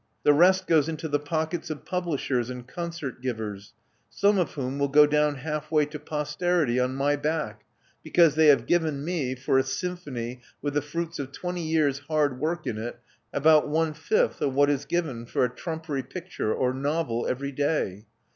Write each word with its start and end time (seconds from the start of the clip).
The 0.23 0.33
rest 0.33 0.65
goes 0.65 0.89
into 0.89 1.07
the 1.07 1.19
pockets 1.19 1.69
of 1.69 1.85
publishers 1.85 2.49
and 2.49 2.67
concert 2.67 3.21
givers, 3.21 3.73
some 4.09 4.39
of 4.39 4.53
whom 4.55 4.79
will 4.79 4.87
go 4.87 5.05
down 5.05 5.35
half 5.35 5.69
way 5.69 5.85
to 5.85 5.99
posterity 5.99 6.79
on 6.79 6.95
my 6.95 7.15
back 7.15 7.65
because 8.01 8.33
they 8.33 8.47
have 8.47 8.65
given 8.65 9.05
me, 9.05 9.35
for 9.35 9.59
a 9.59 9.63
symphony 9.63 10.41
with 10.59 10.73
the 10.73 10.81
fruits 10.81 11.19
of 11.19 11.31
twenty 11.31 11.61
years' 11.61 11.99
hard 11.99 12.39
work 12.39 12.65
in 12.65 12.79
it, 12.79 12.99
about 13.31 13.69
one 13.69 13.93
fifth 13.93 14.41
of 14.41 14.55
what 14.55 14.71
is 14.71 14.85
given 14.85 15.27
for 15.27 15.45
a 15.45 15.49
trumpery 15.55 16.01
picture 16.01 16.51
or 16.51 16.73
novel 16.73 17.27
everyday. 17.27 18.07